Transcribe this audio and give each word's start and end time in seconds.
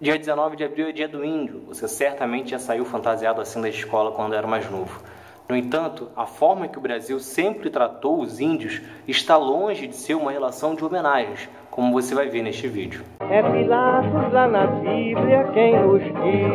Dia 0.00 0.18
19 0.18 0.56
de 0.56 0.64
abril 0.64 0.88
é 0.88 0.92
dia 0.92 1.06
do 1.06 1.24
índio. 1.24 1.62
Você 1.68 1.86
certamente 1.86 2.50
já 2.50 2.58
saiu 2.58 2.84
fantasiado 2.84 3.40
assim 3.40 3.60
da 3.60 3.68
escola 3.68 4.10
quando 4.10 4.34
era 4.34 4.46
mais 4.46 4.68
novo. 4.68 5.00
No 5.48 5.56
entanto, 5.56 6.08
a 6.16 6.26
forma 6.26 6.66
que 6.66 6.76
o 6.76 6.80
Brasil 6.80 7.20
sempre 7.20 7.70
tratou 7.70 8.20
os 8.20 8.40
índios 8.40 8.82
está 9.06 9.36
longe 9.36 9.86
de 9.86 9.94
ser 9.94 10.14
uma 10.14 10.32
relação 10.32 10.74
de 10.74 10.84
homenagens, 10.84 11.48
como 11.70 11.92
você 11.92 12.12
vai 12.14 12.28
ver 12.28 12.42
neste 12.42 12.66
vídeo. 12.66 13.04
É 13.20 13.42
Pilatos 13.42 14.32
lá 14.32 14.48
na 14.48 14.66
Bíblia 14.66 15.44
quem 15.54 15.78
nos 15.78 16.02
diz, 16.02 16.54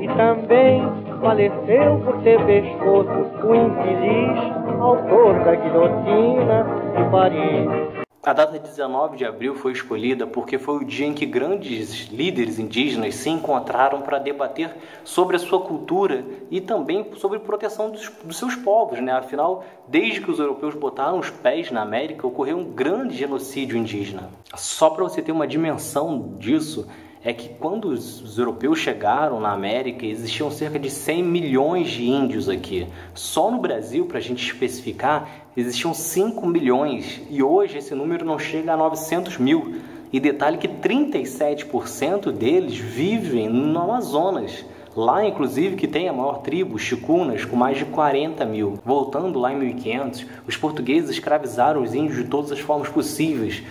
e 0.00 0.08
também 0.16 0.82
faleceu 1.20 2.00
por 2.04 2.22
ter 2.22 2.38
pescoço 2.46 3.10
o 3.44 3.54
infeliz 3.54 4.38
autor 4.80 5.34
da 5.44 5.54
guilhotina 5.56 6.64
de 6.96 7.10
Paris. 7.10 8.07
A 8.28 8.34
data 8.34 8.58
19 8.58 9.16
de 9.16 9.24
abril 9.24 9.54
foi 9.54 9.72
escolhida 9.72 10.26
porque 10.26 10.58
foi 10.58 10.76
o 10.76 10.84
dia 10.84 11.06
em 11.06 11.14
que 11.14 11.24
grandes 11.24 12.08
líderes 12.08 12.58
indígenas 12.58 13.14
se 13.14 13.30
encontraram 13.30 14.02
para 14.02 14.18
debater 14.18 14.70
sobre 15.02 15.36
a 15.36 15.38
sua 15.38 15.62
cultura 15.62 16.22
e 16.50 16.60
também 16.60 17.10
sobre 17.16 17.38
proteção 17.38 17.90
dos, 17.90 18.10
dos, 18.22 18.36
seus 18.36 18.54
povos. 18.54 19.00
Né? 19.00 19.12
Afinal, 19.12 19.64
desde 19.86 20.20
que 20.20 20.30
os 20.30 20.38
europeus 20.38 20.74
botaram 20.74 21.18
os 21.18 21.30
pés 21.30 21.70
na 21.70 21.80
América, 21.80 22.26
ocorreu 22.26 22.58
um 22.58 22.64
grande 22.64 23.16
genocídio 23.16 23.78
indígena. 23.78 24.28
Só 24.54 24.90
para 24.90 25.04
você 25.04 25.22
ter 25.22 25.32
uma 25.32 25.46
dimensão 25.46 26.34
disso, 26.36 26.86
é 27.24 27.32
que 27.32 27.48
quando 27.48 27.86
os, 27.86 28.38
europeus 28.38 28.78
chegaram 28.78 29.40
na 29.40 29.52
América, 29.52 30.06
existiam 30.06 30.50
cerca 30.50 30.78
de 30.78 30.88
100 30.88 31.22
milhões 31.22 31.90
de 31.90 32.08
índios 32.08 32.48
aqui. 32.48 32.86
Só 33.14 33.50
no 33.50 33.58
Brasil, 33.58 34.06
para 34.06 34.18
a 34.18 34.20
gente 34.20 34.44
especificar, 34.44 35.28
existiam 35.56 35.92
5 35.92 36.46
milhões 36.46 37.20
e 37.28 37.42
hoje 37.42 37.78
esse 37.78 37.94
número 37.94 38.24
não 38.24 38.38
chega 38.38 38.72
a 38.72 38.76
900 38.76 39.38
mil. 39.38 39.76
E 40.10 40.18
detalhe 40.18 40.56
que 40.56 40.68
37% 40.68 42.32
deles 42.32 42.78
vivem 42.78 43.48
no 43.48 43.78
Amazonas. 43.78 44.64
Lá, 44.96 45.24
inclusive, 45.24 45.76
que 45.76 45.86
tem 45.86 46.08
a 46.08 46.12
maior 46.12 46.38
tribo, 46.38 46.78
Chicunas, 46.78 47.44
com 47.44 47.54
mais 47.54 47.76
de 47.76 47.84
40 47.84 48.44
mil. 48.46 48.78
Voltando 48.84 49.38
lá 49.38 49.52
em 49.52 49.58
1500, 49.58 50.26
os 50.46 50.56
portugueses 50.56 51.10
escravizaram 51.10 51.82
os 51.82 51.94
índios 51.94 52.16
de 52.16 52.24
todas 52.24 52.50
as 52.50 52.58
formas 52.58 52.88
possíveis. 52.88 53.62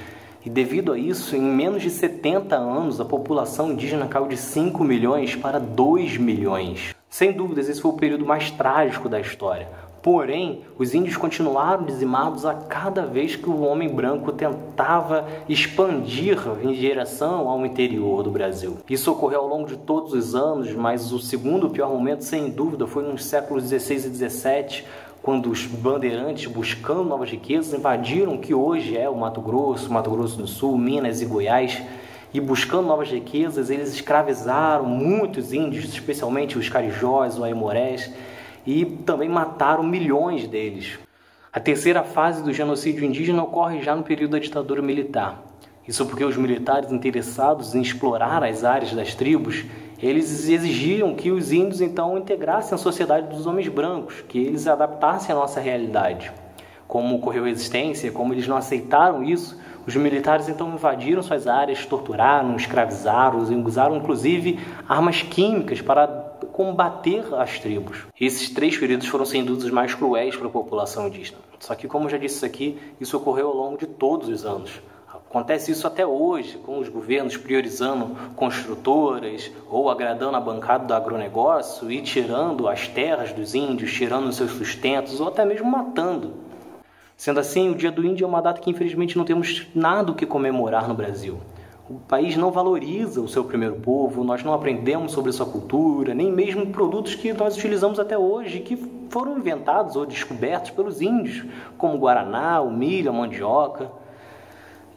E 0.47 0.49
devido 0.49 0.93
a 0.93 0.97
isso, 0.97 1.35
em 1.35 1.41
menos 1.41 1.83
de 1.83 1.89
70 1.89 2.55
anos, 2.55 3.01
a 3.01 3.05
população 3.05 3.73
indígena 3.73 4.07
caiu 4.07 4.29
de 4.29 4.37
5 4.37 4.81
milhões 4.81 5.35
para 5.35 5.59
2 5.59 6.15
milhões. 6.15 6.95
Sem 7.09 7.33
dúvidas, 7.33 7.67
esse 7.67 7.81
foi 7.81 7.91
o 7.91 7.97
período 7.97 8.25
mais 8.25 8.49
trágico 8.49 9.09
da 9.09 9.19
história. 9.19 9.67
Porém, 10.01 10.61
os 10.79 10.93
índios 10.93 11.17
continuaram 11.17 11.83
dizimados 11.83 12.45
a 12.45 12.53
cada 12.53 13.05
vez 13.05 13.35
que 13.35 13.49
o 13.49 13.59
homem 13.59 13.89
branco 13.89 14.31
tentava 14.31 15.27
expandir 15.49 16.37
em 16.63 16.71
direção 16.71 17.49
ao 17.49 17.65
interior 17.65 18.23
do 18.23 18.31
Brasil. 18.31 18.77
Isso 18.89 19.11
ocorreu 19.11 19.41
ao 19.41 19.49
longo 19.49 19.67
de 19.67 19.75
todos 19.75 20.13
os 20.13 20.33
anos, 20.33 20.73
mas 20.73 21.11
o 21.11 21.19
segundo 21.19 21.69
pior 21.69 21.89
momento, 21.89 22.23
sem 22.23 22.49
dúvida, 22.49 22.87
foi 22.87 23.03
nos 23.03 23.25
séculos 23.25 23.63
16 23.63 24.05
e 24.05 24.09
17, 24.09 24.85
quando 25.21 25.49
os 25.49 25.65
bandeirantes, 25.65 26.45
buscando 26.45 27.03
novas 27.03 27.29
riquezas, 27.29 27.73
invadiram 27.73 28.35
o 28.35 28.39
que 28.39 28.53
hoje 28.53 28.97
é 28.97 29.09
o 29.09 29.15
Mato 29.15 29.41
Grosso, 29.41 29.91
Mato 29.91 30.09
Grosso 30.09 30.37
do 30.37 30.47
Sul, 30.47 30.77
Minas 30.77 31.21
e 31.21 31.25
Goiás. 31.25 31.81
E 32.33 32.39
buscando 32.39 32.87
novas 32.87 33.09
riquezas, 33.09 33.69
eles 33.69 33.93
escravizaram 33.93 34.85
muitos 34.85 35.53
índios, 35.53 35.85
especialmente 35.85 36.57
os 36.57 36.69
carijós, 36.69 37.35
os 37.35 37.43
aimorés, 37.43 38.11
e 38.65 38.85
também 38.85 39.29
mataram 39.29 39.83
milhões 39.83 40.47
deles. 40.47 40.99
A 41.51 41.59
terceira 41.59 42.03
fase 42.03 42.43
do 42.43 42.53
genocídio 42.53 43.05
indígena 43.05 43.43
ocorre 43.43 43.81
já 43.81 43.95
no 43.95 44.03
período 44.03 44.31
da 44.31 44.39
ditadura 44.39 44.81
militar. 44.81 45.43
Isso 45.87 46.05
porque 46.05 46.23
os 46.23 46.35
militares 46.35 46.91
interessados 46.91 47.73
em 47.73 47.81
explorar 47.81 48.43
as 48.43 48.63
áreas 48.65 48.93
das 48.93 49.15
tribos 49.15 49.63
eles 50.01 50.47
exigiam 50.47 51.15
que 51.15 51.31
os 51.31 51.51
índios 51.51 51.81
então 51.81 52.17
integrassem 52.17 52.75
a 52.75 52.77
sociedade 52.77 53.27
dos 53.35 53.47
homens 53.47 53.67
brancos, 53.67 54.23
que 54.27 54.37
eles 54.37 54.67
adaptassem 54.67 55.33
à 55.33 55.37
nossa 55.37 55.59
realidade. 55.59 56.31
Como 56.87 57.15
ocorreu 57.17 57.43
a 57.43 57.47
resistência, 57.47 58.11
como 58.11 58.33
eles 58.33 58.47
não 58.47 58.55
aceitaram 58.55 59.23
isso, 59.23 59.59
os 59.87 59.95
militares 59.95 60.49
então 60.49 60.73
invadiram 60.73 61.23
suas 61.23 61.47
áreas, 61.47 61.85
torturaram, 61.85 62.55
escravizaram, 62.55 63.39
usaram 63.65 63.95
inclusive 63.95 64.59
armas 64.87 65.21
químicas 65.21 65.81
para 65.81 66.07
combater 66.51 67.23
as 67.35 67.59
tribos. 67.59 68.05
Esses 68.19 68.49
três 68.49 68.77
períodos 68.77 69.07
foram 69.07 69.25
sem 69.25 69.45
dúvida 69.45 69.65
os 69.65 69.71
mais 69.71 69.95
cruéis 69.95 70.35
para 70.35 70.47
a 70.47 70.51
população 70.51 71.07
indígena. 71.07 71.39
Só 71.59 71.73
que, 71.73 71.87
como 71.87 72.09
já 72.09 72.17
disse 72.17 72.45
aqui, 72.45 72.77
isso 72.99 73.15
ocorreu 73.15 73.47
ao 73.47 73.55
longo 73.55 73.77
de 73.77 73.85
todos 73.85 74.27
os 74.27 74.45
anos. 74.45 74.81
Acontece 75.29 75.71
isso 75.71 75.85
até 75.85 76.05
hoje, 76.05 76.57
com 76.57 76.79
os 76.79 76.87
governos 76.87 77.35
priorizando 77.35 78.15
construtoras 78.33 79.51
ou 79.69 79.89
agradando 79.89 80.37
a 80.37 80.39
bancada 80.41 80.85
do 80.85 80.93
agronegócio 80.93 81.91
e 81.91 82.01
tirando 82.01 82.67
as 82.67 82.87
terras 82.87 83.33
dos 83.33 83.53
índios, 83.53 83.91
tirando 83.91 84.31
seus 84.31 84.51
sustentos 84.51 85.19
ou 85.19 85.27
até 85.27 85.43
mesmo 85.43 85.69
matando. 85.69 86.33
Sendo 87.17 87.41
assim, 87.41 87.69
o 87.69 87.75
Dia 87.75 87.91
do 87.91 88.05
Índio 88.05 88.23
é 88.23 88.27
uma 88.27 88.41
data 88.41 88.61
que 88.61 88.69
infelizmente 88.69 89.17
não 89.17 89.25
temos 89.25 89.67
nada 89.75 90.11
o 90.11 90.15
que 90.15 90.25
comemorar 90.25 90.87
no 90.87 90.93
Brasil. 90.93 91.39
O 91.89 91.95
país 91.95 92.37
não 92.37 92.51
valoriza 92.51 93.21
o 93.21 93.27
seu 93.27 93.43
primeiro 93.43 93.75
povo, 93.75 94.23
nós 94.23 94.43
não 94.43 94.53
aprendemos 94.53 95.11
sobre 95.11 95.31
sua 95.31 95.45
cultura, 95.45 96.13
nem 96.13 96.31
mesmo 96.31 96.67
produtos 96.67 97.15
que 97.15 97.33
nós 97.33 97.57
utilizamos 97.57 97.99
até 97.99 98.17
hoje, 98.17 98.59
que 98.59 98.77
foram 99.09 99.37
inventados 99.37 99.95
ou 99.95 100.05
descobertos 100.05 100.71
pelos 100.71 101.01
índios, 101.01 101.45
como 101.77 101.95
o 101.95 101.99
guaraná, 101.99 102.61
o 102.61 102.71
milho, 102.71 103.09
a 103.09 103.13
mandioca. 103.13 103.91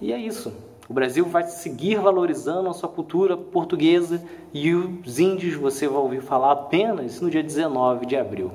E 0.01 0.13
é 0.13 0.19
isso. 0.19 0.53
O 0.89 0.93
Brasil 0.93 1.25
vai 1.25 1.45
seguir 1.45 2.01
valorizando 2.01 2.69
a 2.69 2.73
sua 2.73 2.89
cultura 2.89 3.37
portuguesa 3.37 4.21
e 4.53 4.75
os 4.75 5.21
índios 5.21 5.55
você 5.55 5.87
vai 5.87 5.99
ouvir 5.99 6.21
falar 6.21 6.53
apenas 6.53 7.21
no 7.21 7.31
dia 7.31 7.43
19 7.43 8.07
de 8.07 8.17
abril. 8.17 8.51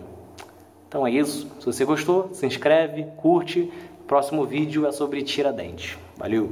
Então 0.88 1.08
é 1.08 1.12
isso. 1.12 1.48
Se 1.60 1.66
você 1.66 1.86
gostou, 1.86 2.30
se 2.34 2.46
inscreve, 2.46 3.06
curte. 3.18 3.72
Próximo 4.06 4.46
vídeo 4.46 4.86
é 4.86 4.92
sobre 4.92 5.24
Tiradentes. 5.24 5.98
Valeu! 6.18 6.52